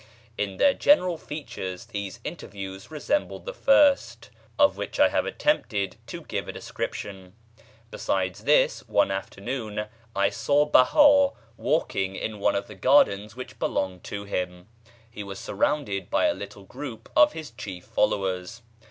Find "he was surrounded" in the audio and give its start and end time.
15.07-16.09